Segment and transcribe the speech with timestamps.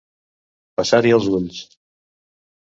[0.81, 1.63] Passar-hi els ulls.